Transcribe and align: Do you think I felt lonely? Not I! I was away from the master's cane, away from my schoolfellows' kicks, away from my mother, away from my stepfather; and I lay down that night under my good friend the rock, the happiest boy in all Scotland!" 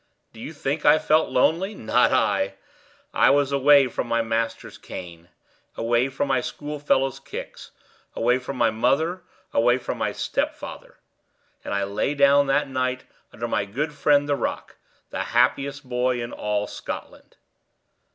Do 0.33 0.39
you 0.39 0.51
think 0.51 0.83
I 0.83 0.97
felt 0.97 1.29
lonely? 1.29 1.75
Not 1.75 2.11
I! 2.11 2.55
I 3.13 3.29
was 3.29 3.51
away 3.51 3.87
from 3.87 4.09
the 4.09 4.23
master's 4.23 4.79
cane, 4.79 5.29
away 5.77 6.09
from 6.09 6.27
my 6.27 6.41
schoolfellows' 6.41 7.19
kicks, 7.19 7.69
away 8.15 8.39
from 8.39 8.57
my 8.57 8.71
mother, 8.71 9.21
away 9.53 9.77
from 9.77 9.99
my 9.99 10.11
stepfather; 10.11 10.97
and 11.63 11.71
I 11.71 11.83
lay 11.83 12.15
down 12.15 12.47
that 12.47 12.67
night 12.67 13.03
under 13.31 13.47
my 13.47 13.65
good 13.65 13.93
friend 13.93 14.27
the 14.27 14.35
rock, 14.35 14.75
the 15.11 15.21
happiest 15.37 15.87
boy 15.87 16.19
in 16.19 16.33
all 16.33 16.65
Scotland!" 16.65 17.35